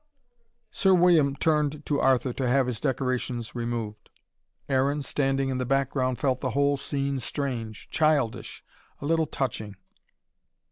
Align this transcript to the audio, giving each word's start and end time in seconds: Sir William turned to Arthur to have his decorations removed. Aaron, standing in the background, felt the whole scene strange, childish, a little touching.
Sir 0.71 0.95
William 0.95 1.35
turned 1.35 1.85
to 1.85 1.99
Arthur 1.99 2.33
to 2.33 2.47
have 2.47 2.65
his 2.65 2.81
decorations 2.81 3.53
removed. 3.53 4.09
Aaron, 4.67 5.03
standing 5.03 5.49
in 5.49 5.59
the 5.59 5.63
background, 5.65 6.17
felt 6.17 6.41
the 6.41 6.49
whole 6.57 6.75
scene 6.75 7.19
strange, 7.19 7.87
childish, 7.91 8.63
a 8.99 9.05
little 9.05 9.27
touching. 9.27 9.75